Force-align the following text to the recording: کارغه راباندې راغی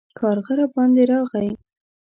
کارغه 0.19 0.53
راباندې 0.59 1.03
راغی 1.11 1.49